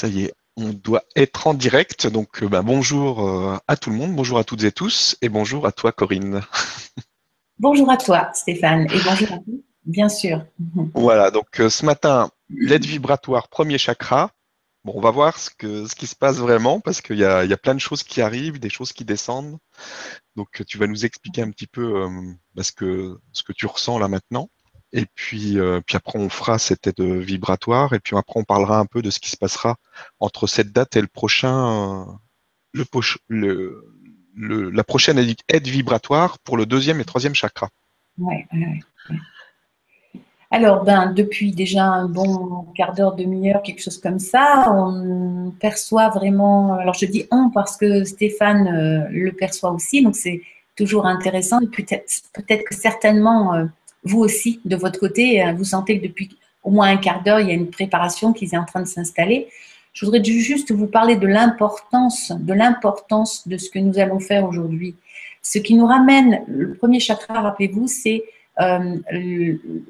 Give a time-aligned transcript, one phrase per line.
[0.00, 2.06] Ça y est, on doit être en direct.
[2.06, 5.28] Donc, euh, bah, bonjour euh, à tout le monde, bonjour à toutes et tous, et
[5.28, 6.40] bonjour à toi, Corinne.
[7.58, 10.42] Bonjour à toi, Stéphane, et bonjour à vous, bien sûr.
[10.94, 14.30] Voilà, donc euh, ce matin, l'aide vibratoire, premier chakra.
[14.84, 17.44] Bon, on va voir ce, que, ce qui se passe vraiment, parce qu'il y a,
[17.44, 19.58] y a plein de choses qui arrivent, des choses qui descendent.
[20.34, 22.08] Donc, tu vas nous expliquer un petit peu
[22.54, 24.48] bah, ce, que, ce que tu ressens là maintenant.
[24.92, 27.92] Et puis, euh, puis après, on fera cette aide vibratoire.
[27.92, 29.76] Et puis après, on parlera un peu de ce qui se passera
[30.18, 32.18] entre cette date et le prochain,
[32.72, 32.84] le,
[33.28, 33.84] le,
[34.34, 37.68] le la prochaine aide vibratoire pour le deuxième et troisième chakra.
[38.18, 38.80] Ouais, ouais,
[40.50, 46.08] Alors, ben, depuis déjà un bon quart d'heure, demi-heure, quelque chose comme ça, on perçoit
[46.08, 46.74] vraiment.
[46.74, 50.42] Alors, je dis on parce que Stéphane euh, le perçoit aussi, donc c'est
[50.74, 51.60] toujours intéressant.
[51.60, 53.68] Peut-être peut que certainement.
[54.04, 56.30] Vous aussi, de votre côté, euh, vous sentez que depuis
[56.62, 58.86] au moins un quart d'heure, il y a une préparation qui est en train de
[58.86, 59.48] s'installer.
[59.92, 64.44] Je voudrais juste vous parler de l'importance, de l'importance de ce que nous allons faire
[64.44, 64.94] aujourd'hui.
[65.42, 68.22] Ce qui nous ramène, le premier chakra, rappelez-vous, c'est
[68.60, 68.96] euh,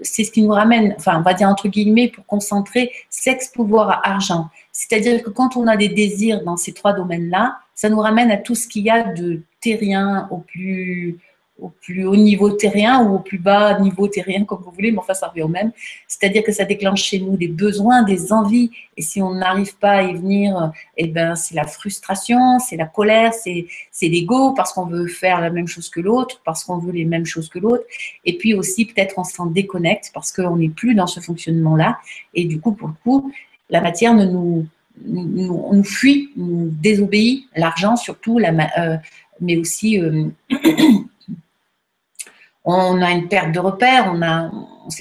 [0.03, 4.01] c'est ce qui nous ramène, enfin, on va dire entre guillemets, pour concentrer sexe, pouvoir,
[4.05, 4.49] argent.
[4.71, 8.37] C'est-à-dire que quand on a des désirs dans ces trois domaines-là, ça nous ramène à
[8.37, 11.19] tout ce qu'il y a de terrien au plus,
[11.61, 14.99] au plus haut niveau terrien ou au plus bas niveau terrien, comme vous voulez, mais
[14.99, 15.73] enfin, ça revient au même.
[16.09, 19.93] C'est-à-dire que ça déclenche chez nous des besoins, des envies, et si on n'arrive pas
[19.93, 24.73] à y venir, eh ben, c'est la frustration, c'est la colère, c'est, c'est l'ego, parce
[24.73, 27.59] qu'on veut faire la même chose que l'autre, parce qu'on veut les mêmes choses que
[27.59, 27.85] l'autre,
[28.25, 31.99] et puis aussi, peut-être, on s'en déconnecte, parce qu'on n'est plus dans ce fonctionnement-là,
[32.35, 33.33] et du coup, pour le coup,
[33.69, 34.67] la matière ne nous,
[35.07, 38.97] nous, nous fuit, nous désobéit, l'argent surtout, la, euh,
[39.41, 40.27] mais aussi euh,
[42.65, 44.51] on a une perte de repère, on a,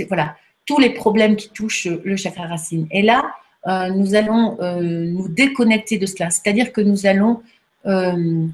[0.07, 2.87] voilà, tous les problèmes qui touchent le chakra racine.
[2.91, 3.23] Et là,
[3.67, 7.41] euh, nous allons euh, nous déconnecter de cela, c'est-à-dire que nous allons
[7.85, 8.47] euh,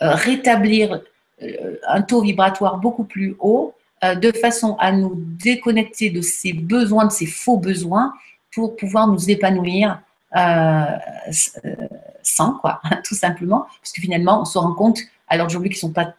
[0.00, 1.00] rétablir
[1.88, 7.12] un taux vibratoire beaucoup plus haut, de façon à nous déconnecter de ces besoins, de
[7.12, 8.12] ces faux besoins,
[8.52, 10.00] pour pouvoir nous épanouir
[12.22, 15.88] sans, quoi, tout simplement, parce que finalement, on se rend compte, alors aujourd'hui, qu'ils ne
[15.88, 16.14] sont pas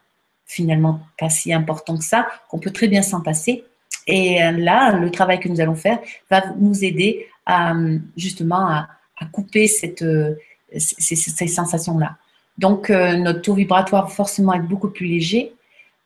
[0.45, 3.65] finalement pas si important que ça, qu'on peut très bien s'en passer.
[4.07, 5.99] Et euh, là, le travail que nous allons faire
[6.29, 7.73] va nous aider à
[8.17, 8.87] justement à,
[9.31, 10.35] couper cette, euh,
[10.75, 12.17] ces, sensations-là.
[12.57, 15.53] Donc, euh, notre taux vibratoire va forcément être beaucoup plus léger.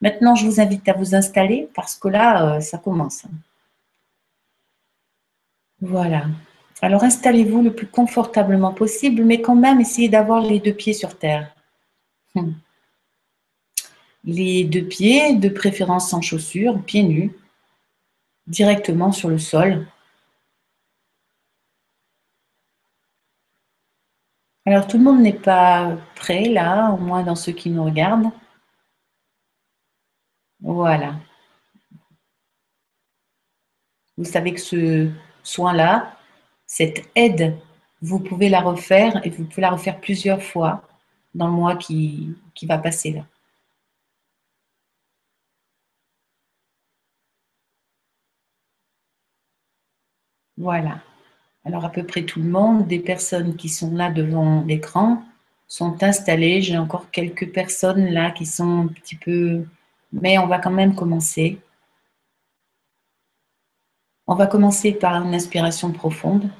[0.00, 3.24] Maintenant, je vous invite à vous installer parce que là, ça commence.
[5.80, 6.26] Voilà.
[6.80, 11.18] Alors, installez-vous le plus confortablement possible, mais quand même, essayez d'avoir les deux pieds sur
[11.18, 11.52] terre.
[12.36, 12.54] Hum
[14.24, 17.32] les deux pieds, de préférence sans chaussures, pieds nus,
[18.46, 19.86] directement sur le sol.
[24.66, 28.30] Alors tout le monde n'est pas prêt là, au moins dans ceux qui nous regardent.
[30.60, 31.14] Voilà.
[34.16, 35.10] Vous savez que ce
[35.42, 36.16] soin-là,
[36.66, 37.56] cette aide,
[38.02, 40.82] vous pouvez la refaire et vous pouvez la refaire plusieurs fois
[41.34, 43.24] dans le mois qui, qui va passer là.
[50.58, 51.00] Voilà.
[51.64, 55.22] Alors à peu près tout le monde, des personnes qui sont là devant l'écran
[55.68, 56.62] sont installées.
[56.62, 59.64] J'ai encore quelques personnes là qui sont un petit peu...
[60.12, 61.60] Mais on va quand même commencer.
[64.26, 66.50] On va commencer par une inspiration profonde.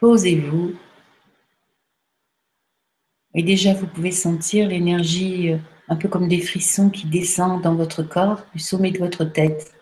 [0.00, 0.74] Posez-vous.
[3.34, 5.58] Et déjà, vous pouvez sentir l'énergie, euh,
[5.88, 9.72] un peu comme des frissons qui descendent dans votre corps, du sommet de votre tête,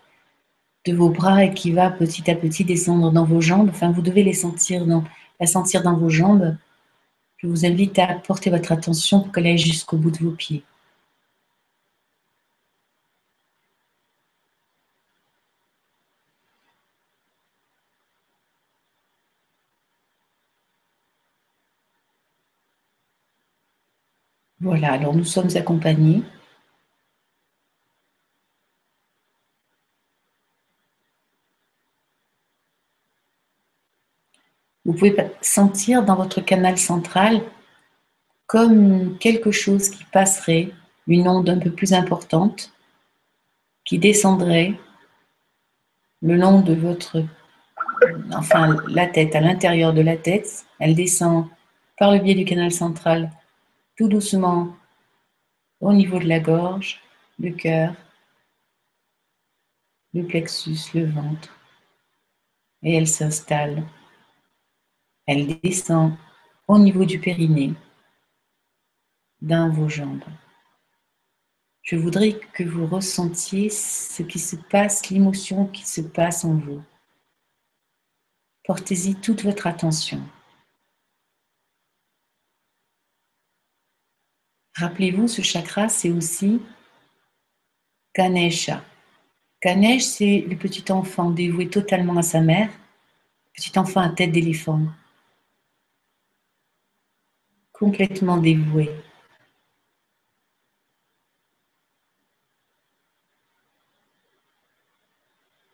[0.87, 3.71] de vos bras et qui va petit à petit descendre dans vos jambes.
[3.71, 6.57] Enfin, vous devez la sentir dans vos jambes.
[7.39, 10.65] Je vous invite à porter votre attention pour qu'elle aille jusqu'au bout de vos pieds.
[24.65, 26.22] Voilà, alors nous sommes accompagnés.
[34.87, 37.43] Vous pouvez sentir dans votre canal central
[38.47, 40.71] comme quelque chose qui passerait,
[41.07, 42.72] une onde un peu plus importante,
[43.84, 44.72] qui descendrait
[46.22, 47.22] le long de votre
[48.33, 50.65] enfin la tête, à l'intérieur de la tête.
[50.78, 51.49] Elle descend
[51.99, 53.31] par le biais du canal central,
[53.97, 54.77] tout doucement
[55.81, 57.01] au niveau de la gorge,
[57.39, 57.95] le cœur,
[60.13, 61.57] le plexus, le ventre.
[62.83, 63.87] Et elle s'installe.
[65.27, 66.17] Elle descend
[66.69, 67.75] au niveau du périnée,
[69.41, 70.25] dans vos jambes.
[71.83, 76.83] Je voudrais que vous ressentiez ce qui se passe, l'émotion qui se passe en vous.
[78.65, 80.23] Portez-y toute votre attention.
[84.76, 86.60] Rappelez-vous, ce chakra, c'est aussi
[88.16, 88.82] Ganesha.
[89.62, 92.71] Ganesh, c'est le petit enfant dévoué totalement à sa mère,
[93.54, 94.80] petit enfant à tête d'éléphant,
[97.72, 98.91] complètement dévoué.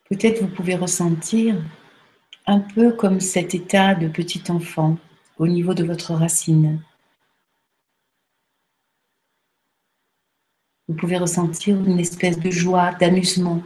[0.09, 1.61] Peut-être vous pouvez ressentir
[2.45, 4.97] un peu comme cet état de petit enfant
[5.37, 6.81] au niveau de votre racine.
[10.91, 13.63] Vous pouvez ressentir une espèce de joie, d'amusement.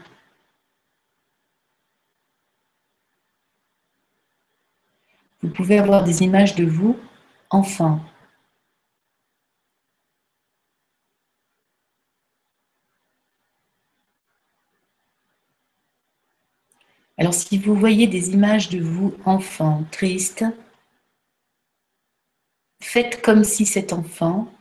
[5.42, 7.00] Vous pouvez avoir des images de vous,
[7.50, 8.00] enfant.
[17.18, 20.45] Alors si vous voyez des images de vous, enfant, triste,
[22.81, 24.55] faites comme si cet enfant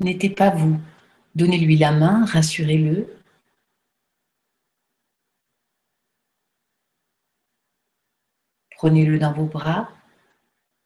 [0.00, 0.80] n'était pas vous.
[1.34, 3.08] Donnez-lui la main, rassurez-le.
[8.76, 9.90] Prenez-le dans vos bras,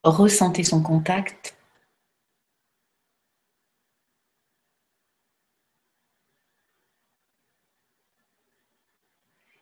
[0.03, 1.57] ressentez son contact.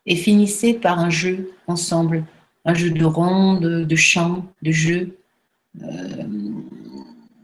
[0.06, 2.24] Et finissez par un jeu ensemble,
[2.64, 5.18] un jeu de ronde, de chant, de jeu.
[5.82, 6.41] Euh,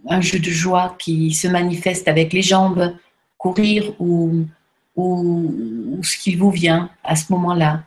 [0.08, 2.96] un jeu de joie qui se manifeste avec les jambes,
[3.36, 4.46] courir ou,
[4.96, 7.84] ou, ce qui vous vient à ce moment-là.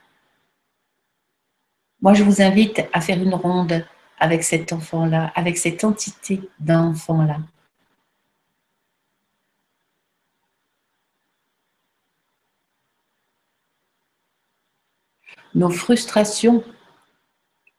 [2.01, 3.85] Moi, je vous invite à faire une ronde
[4.19, 7.37] avec cet enfant-là, avec cette entité d'enfant-là.
[15.53, 16.63] Nos frustrations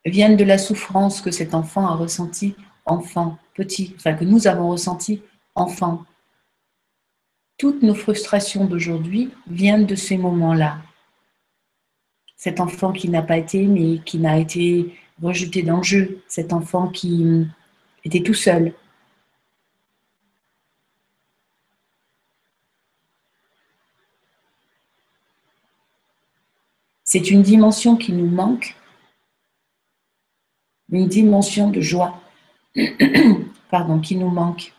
[0.05, 2.55] viennent de la souffrance que cet enfant a ressentie
[2.85, 5.23] enfant, petit, enfin que nous avons ressenti
[5.55, 6.05] enfant.
[7.59, 10.79] Toutes nos frustrations d'aujourd'hui viennent de ces moments-là.
[12.37, 16.53] Cet enfant qui n'a pas été aimé, qui n'a été rejeté dans le jeu, cet
[16.53, 17.47] enfant qui
[18.05, 18.75] était tout seul.
[27.05, 28.75] C'est une dimension qui nous manque,
[30.91, 32.19] une dimension de joie.
[33.71, 34.73] Pardon, qui nous manque.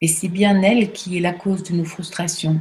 [0.00, 2.60] Et c'est bien elle qui est la cause de nos frustrations.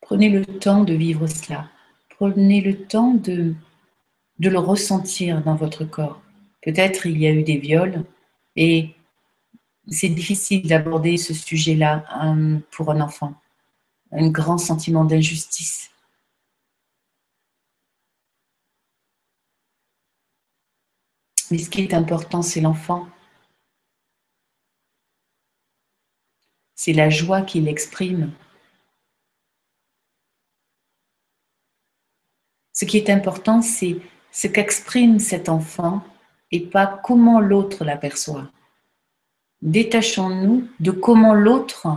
[0.00, 1.70] Prenez le temps de vivre cela
[2.18, 3.54] prenez le temps de,
[4.38, 6.20] de le ressentir dans votre corps.
[6.62, 8.04] Peut-être il y a eu des viols
[8.56, 8.94] et
[9.88, 13.34] c'est difficile d'aborder ce sujet-là hein, pour un enfant.
[14.10, 15.90] Un grand sentiment d'injustice.
[21.50, 23.08] Mais ce qui est important, c'est l'enfant.
[26.74, 28.32] C'est la joie qu'il exprime.
[32.78, 33.96] Ce qui est important, c'est
[34.30, 36.00] ce qu'exprime cet enfant
[36.52, 38.52] et pas comment l'autre l'aperçoit.
[39.62, 41.88] Détachons-nous de comment l'autre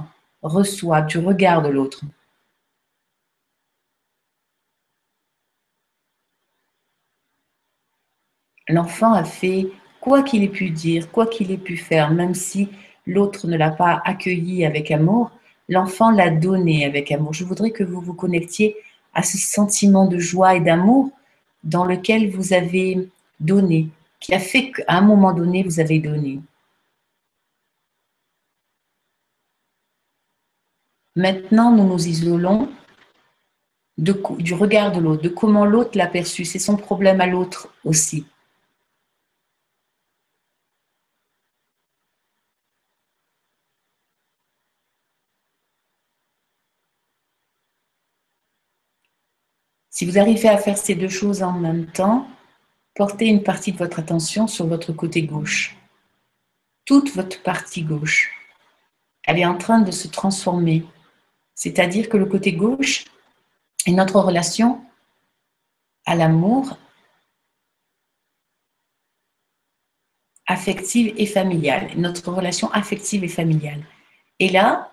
[0.42, 2.02] reçoit, du regard de l'autre.
[8.68, 9.68] L'enfant a fait
[10.00, 12.70] quoi qu'il ait pu dire, quoi qu'il ait pu faire, même si
[13.06, 15.30] l'autre ne l'a pas accueilli avec amour,
[15.70, 17.36] l'enfant l'a donné avec amour.
[17.36, 18.76] Je voudrais que vous vous connectiez
[19.14, 21.12] à ce sentiment de joie et d'amour
[21.64, 23.90] dans lequel vous avez donné,
[24.20, 26.40] qui a fait qu'à un moment donné, vous avez donné.
[31.16, 32.70] Maintenant, nous nous isolons
[33.98, 36.46] du regard de l'autre, de comment l'autre l'a perçu.
[36.46, 38.26] C'est son problème à l'autre aussi.
[50.02, 52.28] Si vous arrivez à faire ces deux choses en même temps,
[52.96, 55.78] portez une partie de votre attention sur votre côté gauche.
[56.86, 58.32] Toute votre partie gauche,
[59.26, 60.84] elle est en train de se transformer.
[61.54, 63.06] C'est-à-dire que le côté gauche
[63.86, 64.84] est notre relation
[66.08, 66.80] à l'amour
[70.48, 73.86] affective et familiale, notre relation affective et familiale.
[74.40, 74.92] Et là,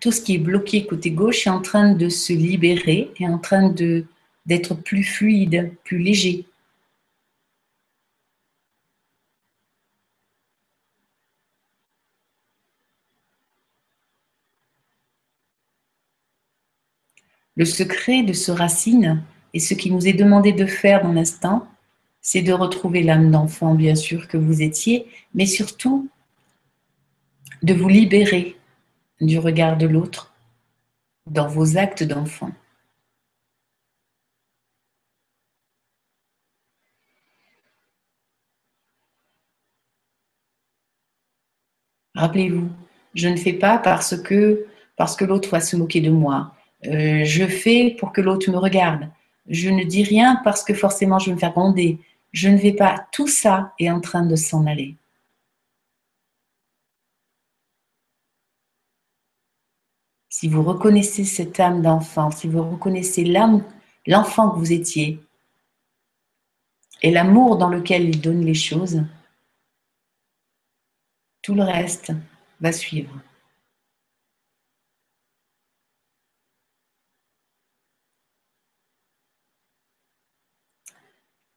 [0.00, 3.38] tout ce qui est bloqué côté gauche est en train de se libérer, est en
[3.38, 4.06] train de
[4.50, 6.44] d'être plus fluide, plus léger.
[17.54, 19.22] Le secret de ce racine
[19.54, 21.68] et ce qui nous est demandé de faire dans l'instant,
[22.20, 26.08] c'est de retrouver l'âme d'enfant, bien sûr, que vous étiez, mais surtout
[27.62, 28.56] de vous libérer
[29.20, 30.34] du regard de l'autre
[31.26, 32.50] dans vos actes d'enfant.
[42.20, 42.68] Rappelez-vous,
[43.14, 44.66] je ne fais pas parce que,
[45.22, 46.52] l'autre va se moquer de moi.
[46.84, 49.08] Euh, je fais pour que l'autre me regarde.
[49.48, 51.98] Je ne dis rien parce que forcément je vais me faire gronder.
[52.32, 53.06] Je ne vais pas.
[53.10, 54.96] Tout ça est en train de s'en aller.
[60.28, 63.64] Si vous reconnaissez cette âme d'enfant, si vous reconnaissez l'âme,
[64.06, 65.18] l'enfant que vous étiez,
[67.02, 69.02] et l'amour dans lequel il donne les choses,
[71.42, 72.12] tout le reste
[72.60, 73.14] va suivre.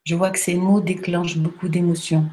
[0.06, 2.30] Je vois que ces mots déclenchent beaucoup d'émotions.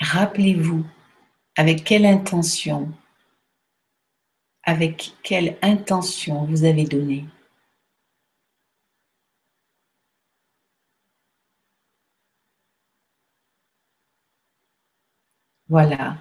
[0.00, 0.84] Rappelez-vous
[1.56, 2.92] avec quelle intention,
[4.62, 7.26] avec quelle intention vous avez donné.
[15.68, 16.16] Voilà.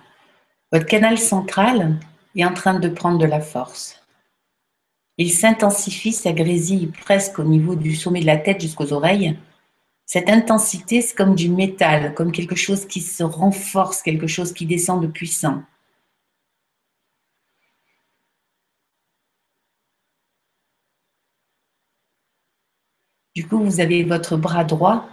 [0.71, 1.99] Votre canal central
[2.35, 4.01] est en train de prendre de la force.
[5.17, 9.37] Il s'intensifie, ça grésille presque au niveau du sommet de la tête jusqu'aux oreilles.
[10.05, 14.65] Cette intensité, c'est comme du métal, comme quelque chose qui se renforce, quelque chose qui
[14.65, 15.63] descend de puissant.
[23.35, 25.07] Du coup, vous avez votre bras droit,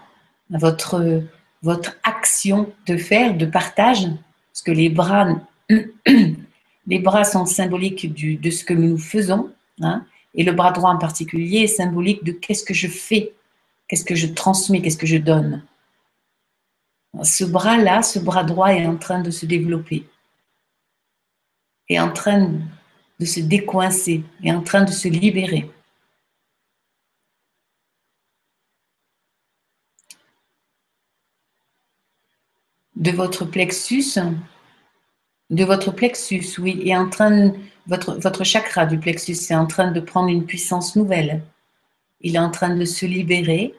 [0.51, 1.25] votre
[1.65, 4.07] votre action de faire, de partage,
[4.55, 5.27] parce que les bras,
[7.25, 11.67] sont symboliques de ce que nous faisons, hein, et le bras droit en particulier est
[11.67, 13.35] symbolique de qu'est-ce que je fais,
[13.89, 15.65] qu'est-ce que je transmets, qu'est-ce que je donne.
[17.25, 20.07] Ce bras-là, ce bras droit est en train de se développer,
[21.89, 22.53] est en train
[23.19, 25.69] de se décoincer, est en train de se libérer.
[33.05, 34.19] De votre plexus,
[35.51, 37.53] de votre plexus, oui, est en train,
[37.87, 41.43] votre, votre chakra du plexus est en train de prendre une puissance nouvelle.
[42.23, 43.75] Il est en train de se libérer,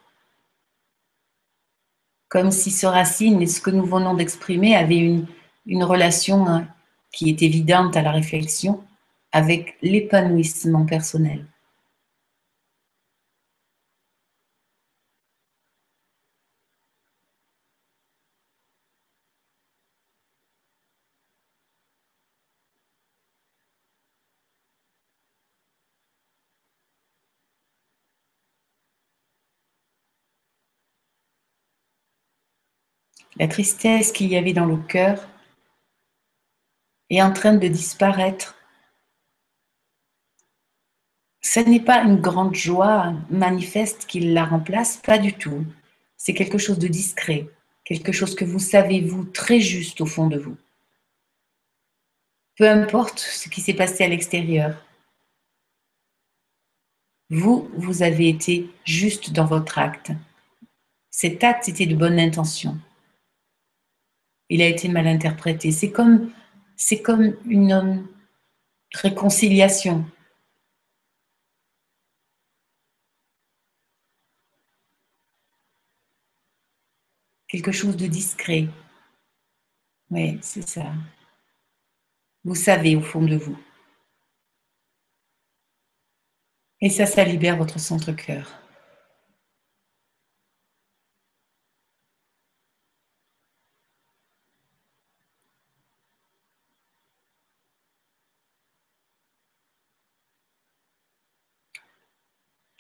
[2.29, 5.25] comme si ce racine et ce que nous venons d'exprimer avaient une,
[5.65, 6.67] une relation hein,
[7.11, 8.83] qui est évidente à la réflexion
[9.31, 11.47] avec l'épanouissement personnel.
[33.37, 35.27] La tristesse qu'il y avait dans le cœur
[37.09, 38.55] est en train de disparaître.
[41.41, 45.65] Ce n'est pas une grande joie manifeste qui la remplace, pas du tout.
[46.17, 47.47] C'est quelque chose de discret,
[47.83, 50.57] quelque chose que vous savez, vous, très juste au fond de vous.
[52.57, 54.81] Peu importe ce qui s'est passé à l'extérieur.
[57.29, 60.11] Vous, vous avez été juste dans votre acte.
[61.11, 62.79] Cet acte était de bonne intention
[64.49, 65.71] il a été mal interprété.
[65.71, 66.31] C'est comme,
[67.45, 68.07] une
[68.93, 70.05] réconciliation.
[77.47, 78.67] Quelque chose de discret.
[80.09, 80.91] Oui, c'est ça.
[82.43, 83.57] Vous savez au fond de vous.
[86.81, 88.64] Et ça, ça libère votre centre-cœur.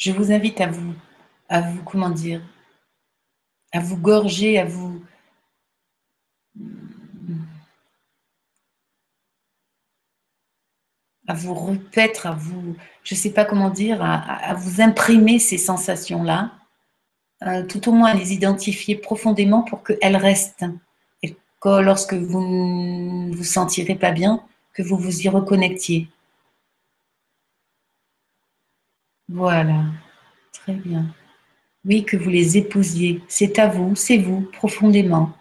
[0.05, 0.93] Je vous invite à vous,
[1.49, 2.39] à vous, comment dire,
[3.71, 5.01] à vous gorger, à vous,
[11.27, 11.79] à vous
[12.23, 16.51] à vous, je ne sais pas comment dire, à, vous imprimer ces sensations-là,
[17.41, 20.65] euh, tout au moins à les identifier profondément pour qu'elles restent.
[21.23, 24.43] Et que lorsque vous ne vous sentirez pas bien,
[24.75, 26.09] que vous vous y reconnectiez.
[29.29, 29.85] Voilà,
[30.51, 31.13] très bien.
[31.85, 33.23] Oui, que vous les épousiez.
[33.27, 35.33] C'est à vous, c'est vous, profondément.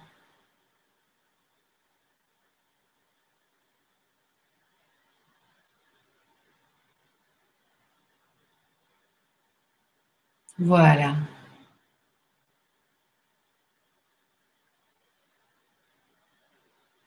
[10.59, 11.15] Voilà.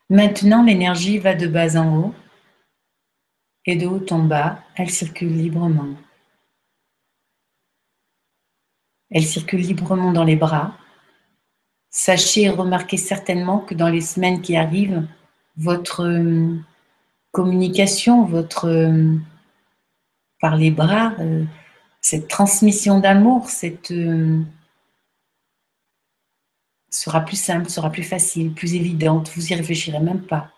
[0.09, 2.15] Maintenant, l'énergie va de bas en haut
[3.65, 5.95] et de haut en bas, elle circule librement.
[9.09, 10.77] Elle circule librement dans les bras.
[11.89, 15.07] Sachez et remarquez certainement que dans les semaines qui arrivent,
[15.55, 16.55] votre euh,
[17.31, 19.15] communication, votre euh,
[20.39, 21.43] par les bras, euh,
[22.01, 23.91] cette transmission d'amour, cette
[26.89, 29.31] sera plus simple, sera plus facile, plus évidente.
[29.35, 30.51] Vous y réfléchirez même pas.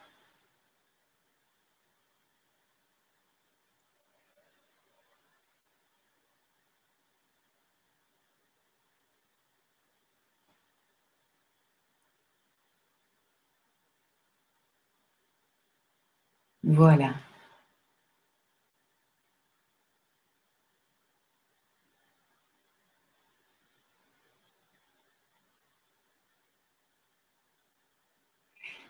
[16.80, 17.14] Voilà.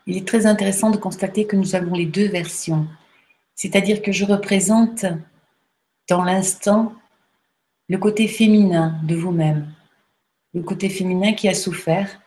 [0.06, 2.86] Il est très intéressant de constater que nous avons les deux versions.
[3.56, 5.04] C'est-à-dire que je représente
[6.08, 6.92] dans l'instant
[7.88, 9.74] le côté féminin de vous-même,
[10.54, 12.22] le côté féminin qui a souffert,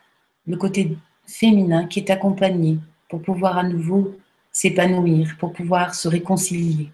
[0.46, 4.14] le côté féminin qui est accompagné pour pouvoir à nouveau
[4.54, 6.90] s'épanouir, pour pouvoir se réconcilier.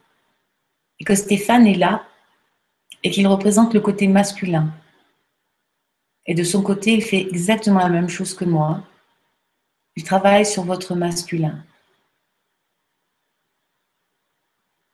[0.99, 2.05] Et que Stéphane est là
[3.05, 4.73] et qu'il représente le côté masculin.
[6.27, 8.83] Et de son côté, il fait exactement la même chose que moi.
[9.95, 11.65] Il travaille sur votre masculin.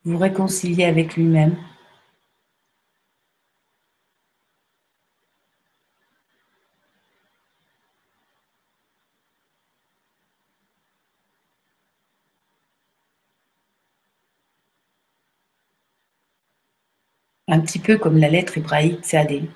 [0.05, 1.57] Vous réconciliez avec lui-même
[17.49, 19.49] un petit peu comme la lettre hébraïque Tzadé.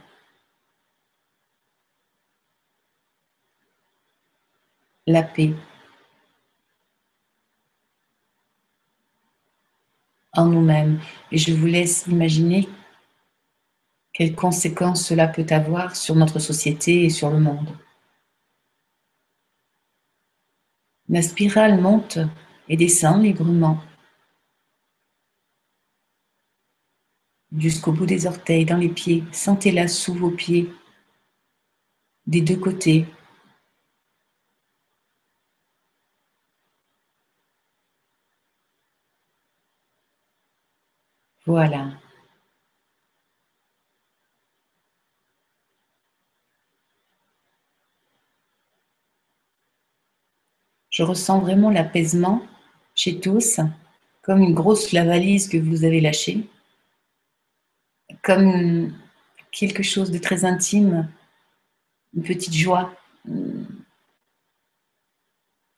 [5.06, 5.54] La paix.
[10.32, 11.00] en nous-mêmes.
[11.32, 12.68] Et je vous laisse imaginer
[14.12, 17.76] quelles conséquences cela peut avoir sur notre société et sur le monde.
[21.08, 22.18] La spirale monte
[22.68, 23.78] et descend librement.
[27.60, 29.24] Jusqu'au bout des orteils, dans les pieds.
[29.32, 30.72] Sentez-la sous vos pieds,
[32.26, 33.06] des deux côtés.
[41.46, 41.92] Voilà.
[50.90, 52.42] Je ressens vraiment l'apaisement
[52.94, 53.60] chez tous,
[54.22, 56.48] comme une grosse la valise que vous avez lâchée
[58.34, 58.94] comme
[59.50, 61.10] quelque chose de très intime,
[62.14, 62.94] une petite joie,
[63.28, 63.64] euh,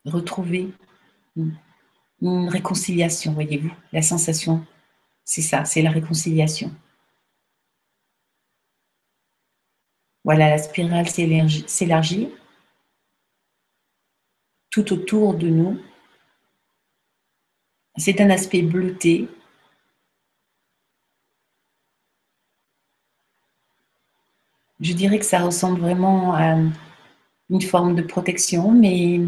[0.05, 0.71] retrouver
[1.35, 4.67] une réconciliation, voyez-vous, la sensation,
[5.25, 6.71] c'est ça, c'est la réconciliation.
[10.23, 12.29] Voilà, la spirale s'élargit
[14.69, 15.81] tout autour de nous.
[17.97, 19.29] C'est un aspect bleuté,
[24.83, 26.57] je dirais que ça ressemble vraiment à
[27.51, 29.21] une forme de protection, mais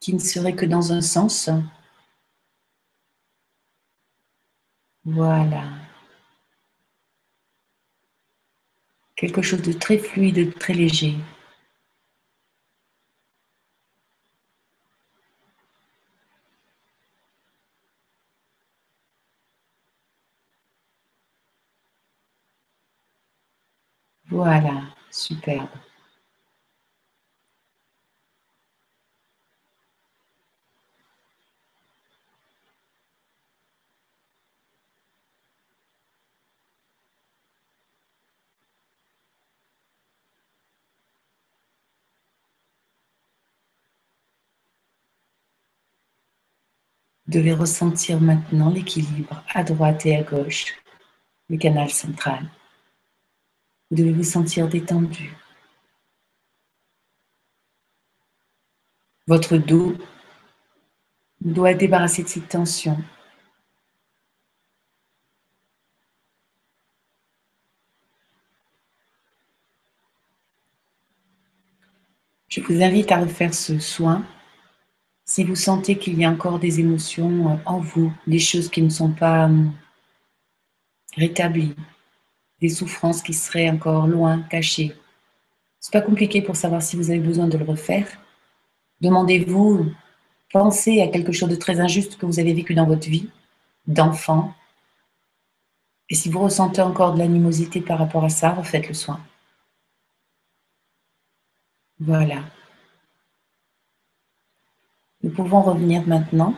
[0.00, 1.50] qui ne serait que dans un sens.
[5.04, 5.64] Voilà.
[9.16, 11.16] Quelque chose de très fluide, de très léger.
[24.46, 24.80] Voilà,
[25.10, 25.66] superbe.
[47.26, 50.76] devez ressentir maintenant l'équilibre à droite et à gauche
[51.50, 52.48] du canal central.
[53.90, 55.36] Vous devez vous sentir détendu.
[59.28, 59.96] Votre dos
[61.40, 62.98] doit être débarrassé de cette tension.
[72.48, 74.24] Je vous invite à refaire ce soin
[75.24, 78.88] si vous sentez qu'il y a encore des émotions en vous, des choses qui ne
[78.88, 79.72] sont pas hum,
[81.16, 81.74] rétablies,
[82.60, 84.96] des souffrances qui seraient encore loin, cachées.
[85.80, 88.08] C'est pas compliqué pour savoir si vous avez besoin de le refaire.
[89.00, 89.92] Demandez-vous,
[90.52, 93.30] pensez à quelque chose de très injuste que vous avez vécu dans votre vie,
[93.86, 94.54] d'enfant.
[96.08, 99.20] Et si vous ressentez encore de l'animosité par rapport à ça, refaites le soin.
[101.98, 102.42] Voilà.
[105.22, 106.54] Nous pouvons revenir maintenant,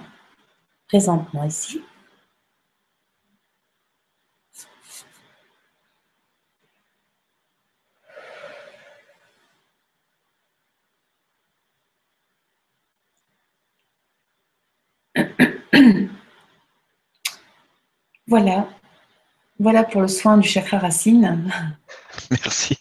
[0.88, 1.80] présentement ici.
[18.28, 18.68] Voilà.
[19.58, 21.50] Voilà pour le soin du chakra racine.
[22.30, 22.78] Merci.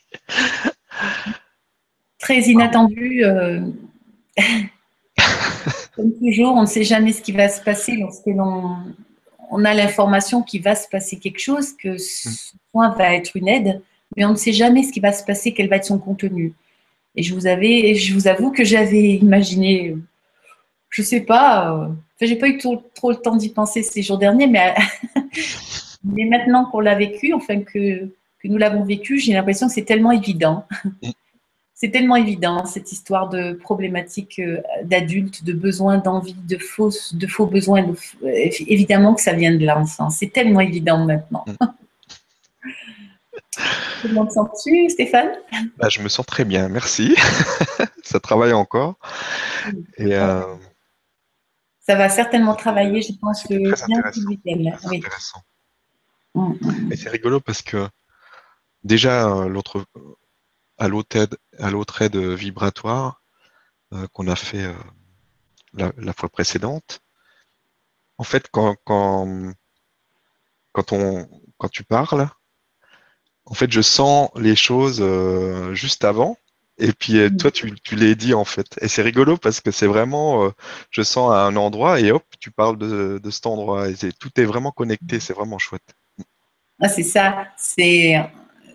[2.19, 3.23] Très inattendu.
[3.25, 3.61] Euh,
[5.95, 8.77] comme toujours, on ne sait jamais ce qui va se passer lorsque l'on
[9.49, 12.29] on a l'information qu'il va se passer quelque chose, que ce
[12.71, 13.81] soin va être une aide,
[14.15, 16.53] mais on ne sait jamais ce qui va se passer, quel va être son contenu.
[17.15, 19.95] Et je vous, avais, je vous avoue que j'avais imaginé,
[20.89, 21.87] je ne sais pas, euh,
[22.21, 24.75] j'ai pas eu trop, le temps d'y penser ces jours derniers, mais,
[26.03, 28.05] mais maintenant qu'on l'a vécu, enfin que,
[28.39, 30.65] que nous l'avons vécu, j'ai l'impression que c'est tellement évident.
[31.79, 37.27] C'est tellement évident, cette histoire de problématiques euh, d'adultes, de besoins, d'envie, de faux, de
[37.27, 37.85] faux besoins.
[38.23, 40.15] évidemment que ça vient de l'enfance.
[40.17, 41.45] C'est tellement évident maintenant.
[41.45, 41.65] Mm.
[44.01, 45.29] Comment te sens-tu, Stéphane?
[45.77, 47.15] Bah, Je me sens très bien, merci.
[48.03, 48.95] ça travaille encore.
[49.99, 50.41] Et, euh,
[51.87, 54.77] Ça va certainement travailler, je pense, que bien ce week-end.
[54.89, 54.97] Oui.
[54.97, 55.41] intéressant.
[56.35, 56.91] Mm, mm.
[56.91, 57.87] Et c'est rigolo parce que
[58.83, 59.85] déjà, euh, l'autre
[60.77, 63.21] à l'autre aide, à l'autre aide vibratoire
[63.93, 64.73] euh, qu'on a fait euh,
[65.73, 67.01] la, fois précédente.
[68.17, 69.53] En fait, quand, quand,
[70.71, 72.29] quand, on, quand tu parles,
[73.45, 76.37] en fait, je sens les choses euh, juste avant.
[76.79, 78.67] Et puis toi, tu, tu l'as dit en fait.
[78.81, 80.51] Et c'est rigolo parce que c'est vraiment,
[80.91, 83.89] je sens à un endroit et hop, tu parles de, de cet endroit.
[83.89, 85.95] Et tout est vraiment connecté, c'est vraiment chouette.
[86.79, 87.47] Ah, c'est ça.
[87.57, 88.15] C'est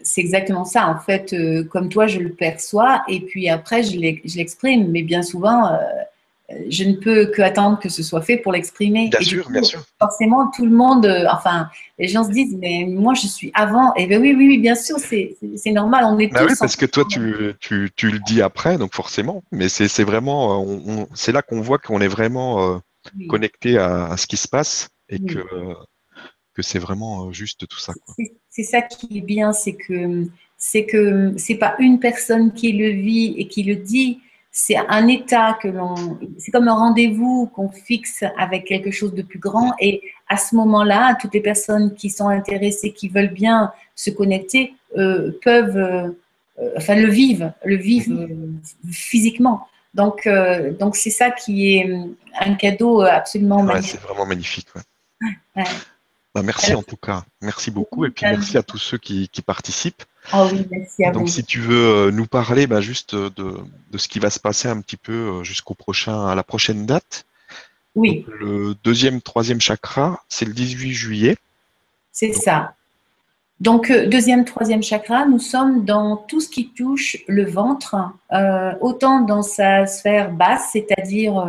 [0.05, 0.89] c'est exactement ça.
[0.89, 4.91] En fait, euh, comme toi, je le perçois et puis après, je l'exprime.
[4.91, 5.79] Mais bien souvent, euh,
[6.69, 9.09] je ne peux que attendre que ce soit fait pour l'exprimer.
[9.09, 9.85] Bien sûr, bien sûr.
[10.01, 13.95] Forcément, tout le monde, euh, enfin, les gens se disent, mais moi, je suis avant.
[13.95, 15.37] Et bien oui, oui, oui, bien sûr, c'est
[15.67, 16.05] normal.
[16.07, 19.43] On est bah oui, parce que toi, tu, tu, tu, le dis après, donc forcément.
[19.53, 20.67] Mais c'est vraiment,
[21.15, 22.81] c'est là qu'on voit qu'on est vraiment
[23.29, 25.41] connecté à, ce qui se passe et que
[26.55, 27.93] que c'est vraiment euh, juste tout ça.
[28.49, 32.91] C'est ça qui est bien, c'est que c'est que c'est pas une personne qui le
[32.91, 34.21] vit et qui le dit,
[34.55, 39.23] c'est un état que l'on, c'est comme un rendez-vous qu'on fixe avec quelque chose de
[39.23, 39.73] plus grand.
[39.81, 44.75] Et à ce moment-là, toutes les personnes qui sont intéressées, qui veulent bien se connecter,
[44.97, 46.11] euh, peuvent, euh,
[46.77, 48.29] enfin, le vivent, le vivent
[48.91, 49.67] physiquement.
[49.95, 50.29] Donc,
[50.79, 51.91] donc c'est ça qui est
[52.41, 53.99] un cadeau absolument magnifique.
[54.01, 54.69] C'est vraiment magnifique.
[55.57, 55.65] Ouais.
[56.35, 60.03] Bah, merci en tout cas, merci beaucoup et puis merci à tous ceux qui, participent.
[60.33, 63.55] Oh oui, merci à Donc si tu veux euh, nous parler bah, juste de,
[63.97, 67.27] ce qui va se passer un petit peu euh, jusqu'au prochain, à la prochaine date.
[67.95, 68.25] Oui.
[68.41, 71.37] le deuxième, troisième chakra, c'est le 18 juillet.
[72.11, 72.75] C'est ça.
[73.61, 77.97] Donc euh, deuxième, troisième chakra, nous sommes dans tout ce qui touche le ventre,
[78.81, 81.47] autant dans sa sphère basse, c'est-à-dire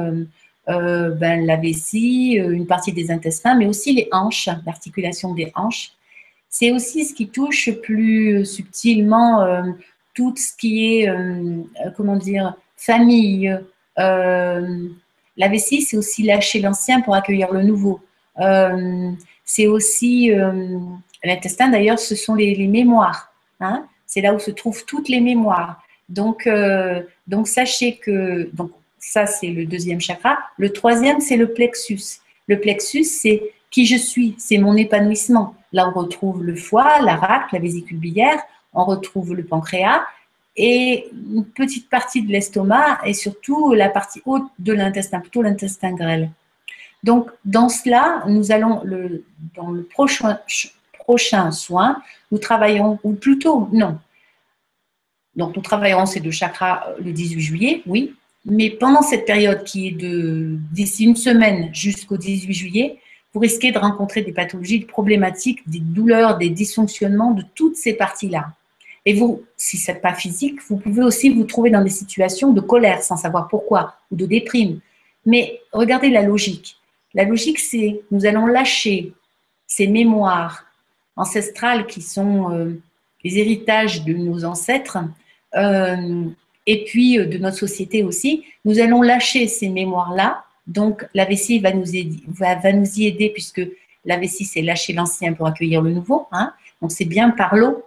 [0.70, 5.52] euh, ben, la vessie, euh, une partie des intestins, mais aussi les hanches, l'articulation des
[5.56, 5.92] hanches.
[6.56, 9.64] C'est aussi ce qui touche plus subtilement euh,
[10.14, 11.12] tout ce qui est,
[11.98, 13.58] comment dire, famille.
[13.98, 18.00] la vessie, c'est aussi lâcher l'ancien pour accueillir le nouveau.
[19.44, 20.30] c'est aussi
[21.24, 23.34] l'intestin, d'ailleurs, ce sont les, mémoires.
[23.60, 23.88] Hein.
[24.06, 25.82] c'est là où se trouvent toutes les mémoires.
[26.08, 26.48] Donc,
[27.26, 30.38] donc sachez que donc, ça, c'est le deuxième chakra.
[30.58, 32.20] Le troisième, c'est le plexus.
[32.48, 35.56] Le plexus, c'est qui je suis, c'est mon épanouissement.
[35.74, 38.40] Là, on retrouve le foie, la rate, la vésicule biliaire,
[38.74, 40.04] on retrouve le pancréas
[40.56, 45.94] et une petite partie de l'estomac et surtout la partie haute de l'intestin, plutôt l'intestin
[45.94, 46.30] grêle.
[47.04, 50.40] Donc, dans cela, nous allons, le, dans le prochain,
[50.94, 54.00] prochain soin, nous travaillons, ou plutôt, non.
[55.36, 58.16] Donc, nous travaillerons ces deux chakras euh, le 18 juillet, oui.
[58.46, 63.00] Mais pendant cette période qui est de d'ici une semaine jusqu'au 18 juillet,
[63.34, 67.94] vous risquez de rencontrer des pathologies, des problématiques, des douleurs, des dysfonctionnements de toutes ces
[67.94, 68.54] parties-là.
[69.06, 72.54] Et vous, si ce n'est pas physique, vous pouvez aussi vous trouver dans des situations
[72.54, 74.80] de colère sans savoir pourquoi, ou de déprime.
[75.26, 76.78] Mais regardez la logique.
[77.14, 79.14] La logique, c'est nous allons lâcher
[79.68, 80.66] ces mémoires
[81.16, 82.82] ancestrales qui sont euh,
[83.24, 84.98] les héritages de nos ancêtres
[85.56, 86.26] euh,
[86.66, 88.46] et puis euh, de notre société aussi.
[88.66, 90.44] Nous allons lâcher ces mémoires-là.
[90.68, 93.62] Donc, la vessie va nous, y aider puisque
[94.06, 96.28] la vessie, c'est lâcher l'ancien pour accueillir le nouveau.
[96.32, 96.54] Hein.
[96.82, 97.84] Donc, c'est bien par l'eau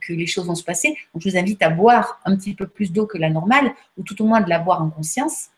[0.00, 0.96] que les choses vont se passer.
[1.12, 4.02] Donc, je vous invite à boire un petit peu plus d'eau que la normale, ou
[4.02, 5.48] tout au moins de la boire en conscience.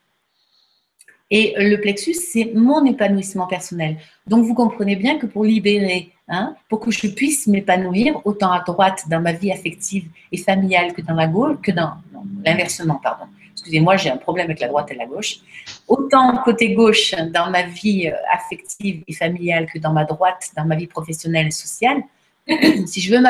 [1.31, 3.99] Et le plexus, c'est mon épanouissement personnel.
[4.27, 8.61] Donc, vous comprenez bien que pour libérer, hein, pour que je puisse m'épanouir autant à
[8.61, 11.99] droite dans ma vie affective et familiale que dans la gauche, que dans,
[12.45, 13.27] l'inversement, pardon.
[13.69, 15.41] Excusez-moi, j'ai un problème avec la droite et la gauche.
[15.89, 20.65] Autant côté gauche dans ma vie euh, affective et familiale que dans ma droite, dans
[20.65, 21.99] ma vie professionnelle et sociale.
[22.87, 23.23] si je veux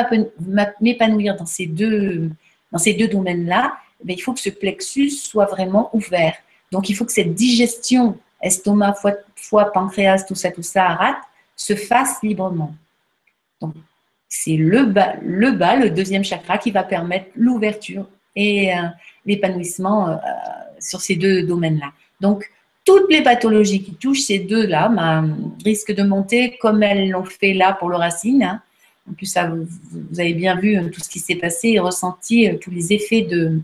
[0.81, 2.31] m'épanouir dans ces deux,
[2.71, 3.73] domaines-là,
[4.07, 6.37] eh il faut que ce plexus soit vraiment ouvert.
[6.71, 8.95] Donc, il faut que cette digestion, estomac,
[9.35, 11.19] foie, pancréas, tout ça, tout ça, rate,
[11.57, 12.77] se fasse librement.
[13.61, 13.75] Donc,
[14.29, 18.07] c'est le bas, le deuxième chakra, qui va permettre l'ouverture
[18.39, 18.83] et euh,
[19.27, 20.17] l'épanouissement euh,
[20.79, 21.93] sur ces deux domaines-là.
[22.21, 22.49] Donc,
[22.85, 27.53] toutes les pathologies qui touchent ces deux-là ben, risquent de monter comme elles l'ont fait
[27.53, 28.43] là pour le racine.
[28.45, 28.63] Hein.
[29.11, 32.71] En plus, vous, avez bien vu euh, tout ce qui s'est passé et ressenti tous
[32.71, 33.61] les effets de,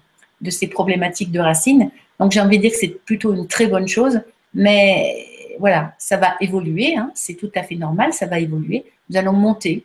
[0.50, 1.90] ces problématiques de racines.
[2.18, 4.20] Donc j'ai envie de dire que c'est plutôt une très bonne chose,
[4.52, 5.26] mais
[5.58, 7.10] voilà, ça va évoluer, hein.
[7.14, 8.84] c'est tout à fait normal, ça va évoluer.
[9.08, 9.84] Nous allons monter.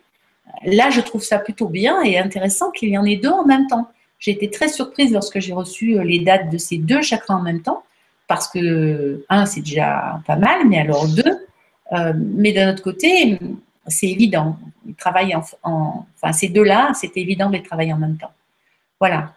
[0.66, 3.68] Là, je trouve ça plutôt bien et intéressant qu'il y en ait deux en même
[3.68, 3.88] temps.
[4.20, 7.42] J'ai été très surprise lorsque j'ai reçu euh, les dates de ces deux chakras en
[7.42, 7.84] même temps,
[8.28, 11.48] parce que un, c'est déjà pas mal, mais alors deux.
[11.94, 13.40] Euh, mais d'un autre côté,
[13.88, 14.58] c'est évident.
[14.88, 18.32] Ils travaillent en, enfin, ces deux-là, c'est évident de les travailler en même temps.
[19.00, 19.34] Voilà.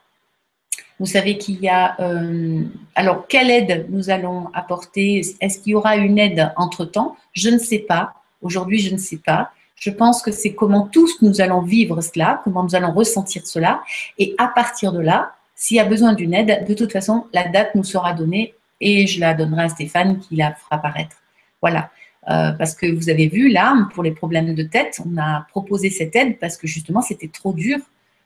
[0.99, 1.97] Vous savez qu'il y a...
[2.01, 2.62] Euh,
[2.95, 5.23] alors, quelle aide nous allons apporter?
[5.40, 7.16] Est-ce qu'il y aura une aide entre-temps?
[7.33, 8.12] Je ne sais pas.
[8.42, 9.51] Aujourd'hui, je ne sais pas.
[9.83, 13.83] Je pense que c'est comment tous nous allons vivre cela, comment nous allons ressentir cela.
[14.18, 17.49] Et à partir de là, s'il y a besoin d'une aide, de toute façon, la
[17.49, 21.16] date nous sera donnée et je la donnerai à Stéphane qui la fera apparaître.
[21.61, 21.90] Voilà.
[22.31, 25.90] Euh, parce que vous avez vu, là, pour les problèmes de tête, on a proposé
[25.90, 27.79] cette aide parce que justement, c'était trop dur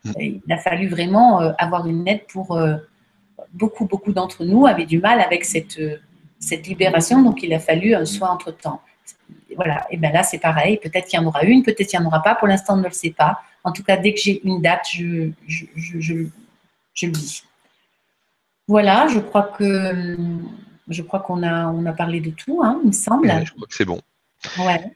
[0.06, 0.40] Mm.
[0.46, 2.76] Il a fallu vraiment euh, avoir une aide pour euh,
[3.52, 5.80] beaucoup, beaucoup d'entre nous avaient du mal avec cette,
[6.38, 8.80] cette libération, donc il a fallu un soin entre-temps.
[9.56, 12.04] Voilà, et bien là c'est pareil, peut-être qu'il y en aura une, peut-être qu'il n'y
[12.04, 13.40] en aura pas, pour l'instant on ne le sait pas.
[13.64, 17.42] En tout cas, dès que j'ai une date, je, je, je, le dis.
[18.68, 20.16] Voilà, je crois que
[20.88, 23.28] je crois qu'on a, on a parlé de tout, hein, il me semble.
[23.44, 24.00] je crois que c'est bon.
[24.58, 24.92] Ouais.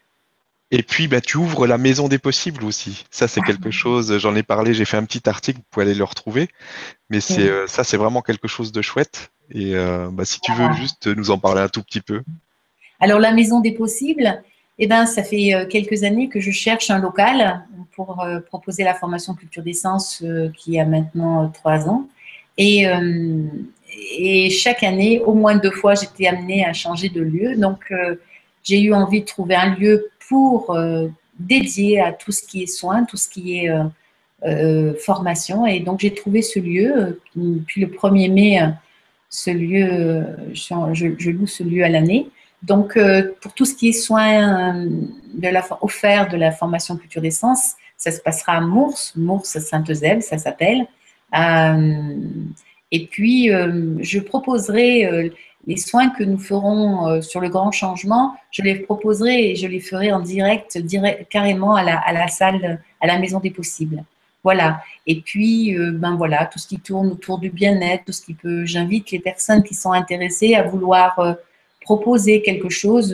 [0.73, 3.05] Et puis, bah, tu ouvres la maison des possibles aussi.
[3.11, 3.73] Ça, c'est quelque ah.
[3.73, 6.49] chose, j'en ai parlé, j'ai fait un petit article, vous pouvez aller le retrouver.
[7.09, 9.33] Mais c'est euh, ça, c'est vraiment quelque chose de chouette.
[9.51, 10.77] Et euh, bah, si tu veux ah.
[10.77, 12.23] juste nous en parler un tout petit peu.
[13.01, 14.42] Alors, la maison des possibles,
[14.80, 18.94] eh ben, ça fait euh, quelques années que je cherche un local pour proposer la
[18.94, 20.24] formation culture d'essence
[20.56, 22.08] qui a maintenant trois ans.
[22.56, 22.86] Et,
[24.50, 27.56] chaque année, au moins deux fois, j'étais amenée à changer de lieu.
[27.56, 27.92] Donc,
[28.62, 32.66] j'ai eu envie de trouver un lieu pour euh, dédier à tout ce qui est
[32.66, 33.84] soins, tout ce qui est euh,
[34.44, 35.66] euh, formation.
[35.66, 37.20] Et donc, j'ai trouvé ce lieu.
[37.34, 38.60] Depuis le 1er mai,
[39.28, 42.28] ce lieu, je, loue ce lieu à l'année.
[42.62, 42.99] Donc,
[43.40, 48.11] pour tout ce qui est soins de la, offert de la formation culture d'essence, ça
[48.11, 50.87] se passera à Mours, Mours Sainte-Eusèbe, ça s'appelle.
[51.33, 55.33] et puis, je proposerai
[55.66, 59.66] les soins que nous ferons euh, sur le grand changement, je les proposerai et je
[59.66, 63.51] les ferai en direct, direct carrément à la, à la, salle, à la maison des
[63.51, 64.03] possibles.
[64.42, 64.83] Voilà.
[65.07, 68.33] Et puis, euh, ben voilà, tout ce qui tourne autour du bien-être, tout ce qui
[68.33, 68.64] peut.
[68.64, 71.35] J'invite les personnes qui sont intéressées à vouloir euh,
[71.90, 73.12] proposer quelque chose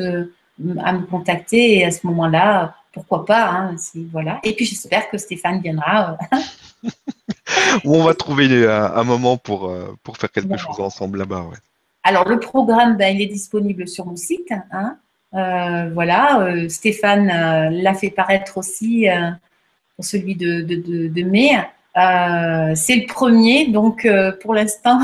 [0.89, 3.47] à me contacter et à ce moment-là, pourquoi pas.
[3.51, 3.77] Hein,
[4.13, 4.41] voilà.
[4.43, 6.19] Et puis, j'espère que Stéphane viendra.
[7.85, 11.43] on va trouver un, moment pour, pour faire quelque chose ensemble là-bas.
[11.51, 11.59] Ouais.
[12.09, 14.53] Alors, le programme, ben, il est disponible sur mon site.
[14.71, 14.97] Hein.
[15.35, 19.07] Euh, voilà, euh, Stéphane euh, l'a fait paraître aussi
[19.97, 21.59] pour celui de, mai.
[21.97, 25.01] Euh, c'est le premier, donc euh, pour l'instant,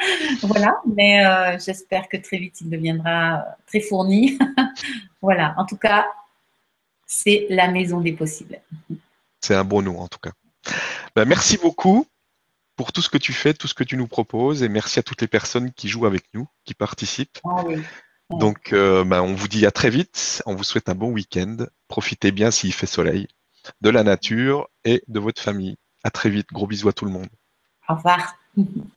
[0.42, 0.80] voilà.
[0.86, 4.38] Mais euh, j'espère que très vite il deviendra très fourni.
[5.22, 5.54] voilà.
[5.58, 6.06] En tout cas,
[7.04, 8.60] c'est la maison des possibles.
[9.40, 10.30] C'est un bon nom en tout cas.
[11.16, 12.06] Ben, merci beaucoup
[12.76, 15.02] pour tout ce que tu fais, tout ce que tu nous proposes, et merci à
[15.02, 17.38] toutes les personnes qui jouent avec nous, qui participent.
[17.44, 17.82] Ah oui.
[18.30, 20.42] Donc, ben, on vous dit à très vite.
[20.46, 21.56] On vous souhaite un bon week-end.
[21.88, 23.28] Profitez bien s'il fait soleil,
[23.80, 25.76] de la nature et de votre famille.
[26.06, 26.46] À très vite.
[26.52, 27.26] Gros bisous à tout le monde.
[27.88, 28.36] Au revoir.